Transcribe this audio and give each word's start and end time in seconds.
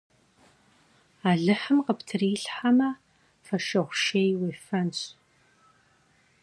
Alıhım 1.29 1.79
khıptrilhheme, 1.85 2.89
foşşığu 3.45 3.85
şşêy 3.99 4.31
vuêfenş. 4.39 4.99